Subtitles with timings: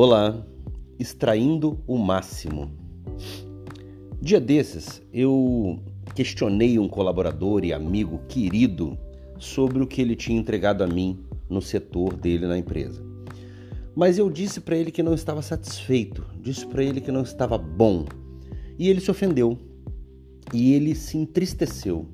[0.00, 0.46] Olá,
[0.96, 2.70] extraindo o máximo.
[4.22, 5.80] Dia desses eu
[6.14, 8.96] questionei um colaborador e amigo querido
[9.40, 11.18] sobre o que ele tinha entregado a mim
[11.50, 13.04] no setor dele na empresa.
[13.92, 17.58] Mas eu disse para ele que não estava satisfeito, disse para ele que não estava
[17.58, 18.04] bom.
[18.78, 19.58] E ele se ofendeu
[20.54, 22.06] e ele se entristeceu.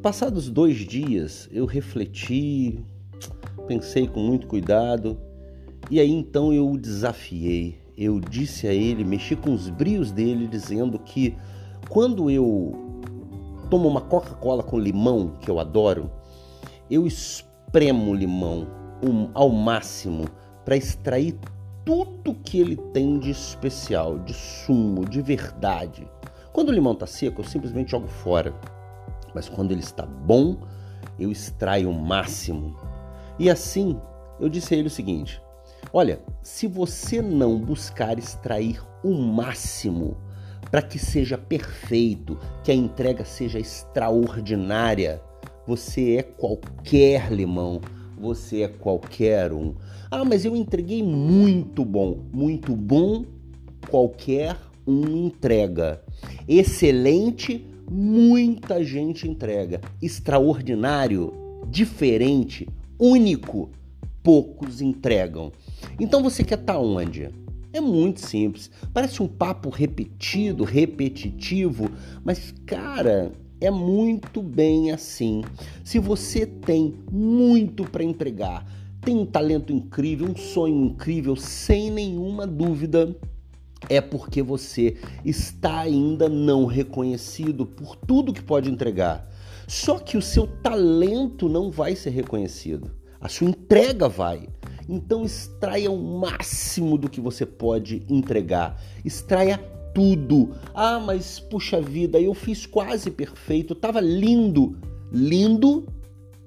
[0.00, 2.78] Passados dois dias, eu refleti,
[3.66, 5.18] pensei com muito cuidado
[5.90, 7.78] e aí então eu o desafiei.
[7.96, 11.36] Eu disse a ele, mexi com os brios dele, dizendo que
[11.88, 12.72] quando eu
[13.70, 16.10] tomo uma Coca-Cola com limão, que eu adoro,
[16.90, 18.66] eu espremo o limão
[19.02, 20.24] um, ao máximo
[20.64, 21.38] para extrair
[21.84, 26.08] tudo que ele tem de especial, de sumo, de verdade.
[26.52, 28.54] Quando o limão está seco, eu simplesmente jogo fora.
[29.34, 30.56] Mas quando ele está bom,
[31.18, 32.76] eu extraio o máximo.
[33.38, 34.00] E assim,
[34.40, 35.42] eu disse a ele o seguinte:
[35.96, 40.16] Olha, se você não buscar extrair o máximo
[40.68, 45.22] para que seja perfeito, que a entrega seja extraordinária,
[45.64, 47.80] você é qualquer limão,
[48.18, 49.76] você é qualquer um.
[50.10, 53.24] Ah, mas eu entreguei muito bom, muito bom,
[53.88, 56.02] qualquer um entrega.
[56.48, 59.80] Excelente, muita gente entrega.
[60.02, 61.32] Extraordinário,
[61.68, 63.70] diferente, único,
[64.24, 65.52] poucos entregam.
[65.98, 67.30] Então você quer estar tá onde?
[67.72, 68.70] É muito simples.
[68.92, 71.90] Parece um papo repetido, repetitivo,
[72.24, 75.42] mas cara, é muito bem assim.
[75.82, 78.64] Se você tem muito para entregar,
[79.00, 83.14] tem um talento incrível, um sonho incrível, sem nenhuma dúvida,
[83.88, 89.28] é porque você está ainda não reconhecido por tudo que pode entregar.
[89.66, 92.90] Só que o seu talento não vai ser reconhecido.
[93.20, 94.48] A sua entrega vai.
[94.88, 98.80] Então extraia o máximo do que você pode entregar.
[99.04, 99.58] Extraia
[99.94, 100.54] tudo.
[100.74, 104.76] Ah, mas puxa vida, eu fiz quase perfeito, tava lindo.
[105.12, 105.86] Lindo,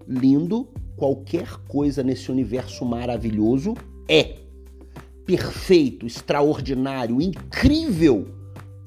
[0.08, 3.74] lindo, qualquer coisa nesse universo maravilhoso
[4.10, 4.36] é
[5.26, 8.28] perfeito, extraordinário, incrível.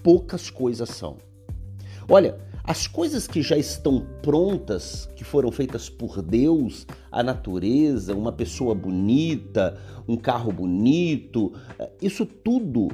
[0.02, 1.16] Poucas coisas são.
[2.08, 2.38] Olha,
[2.70, 8.76] as coisas que já estão prontas, que foram feitas por Deus, a natureza, uma pessoa
[8.76, 9.76] bonita,
[10.06, 12.86] um carro bonito, eh, isso tudo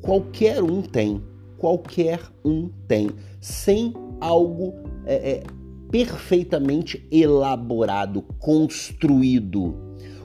[0.00, 1.20] qualquer um tem.
[1.58, 3.10] Qualquer um tem.
[3.40, 5.42] Sem algo é, é,
[5.90, 9.74] perfeitamente elaborado, construído.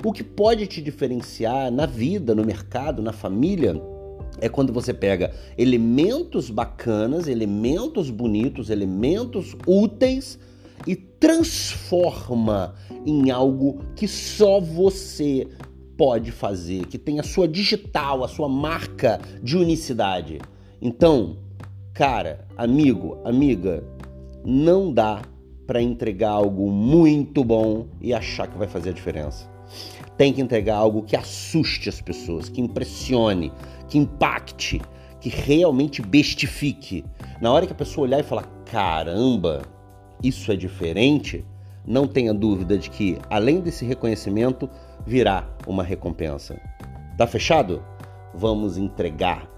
[0.06, 3.82] O que pode te diferenciar na vida, no mercado, na família
[4.40, 10.40] é quando você pega elementos bacanas, elementos bonitos, elementos úteis
[10.88, 12.74] e transforma
[13.06, 15.48] em algo que só você
[15.98, 20.40] pode fazer, que tem a sua digital, a sua marca de unicidade.
[20.82, 21.38] Então,
[21.94, 23.84] cara, amigo, amiga,
[24.44, 25.22] não dá
[25.68, 29.51] para entregar algo muito bom e achar que vai fazer a diferença.
[30.18, 33.52] Tem que entregar algo que assuste as pessoas, que impressione,
[33.88, 34.82] que impacte,
[35.20, 37.06] que realmente bestifique.
[37.42, 39.62] Na hora que a pessoa olhar e falar: caramba,
[40.24, 41.46] isso é diferente,
[41.86, 44.70] não tenha dúvida de que, além desse reconhecimento,
[45.06, 46.60] virá uma recompensa.
[47.18, 47.84] Tá fechado?
[48.34, 49.50] Vamos entregar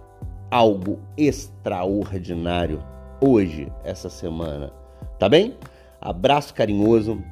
[0.50, 2.84] algo extraordinário
[3.19, 4.72] hoje, essa semana.
[5.18, 5.56] Tá bem?
[6.00, 7.24] Abraço carinhoso.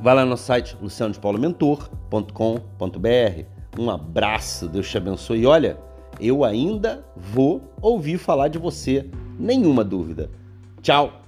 [0.00, 3.44] Vai lá no site lucianodepaulamentor.com.br.
[3.78, 5.40] Um abraço, Deus te abençoe.
[5.40, 5.76] E olha,
[6.20, 10.30] eu ainda vou ouvir falar de você, nenhuma dúvida.
[10.82, 11.23] Tchau!